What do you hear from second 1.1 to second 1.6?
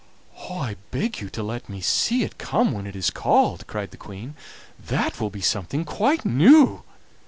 you to